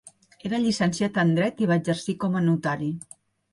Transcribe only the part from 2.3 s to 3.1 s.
a notari.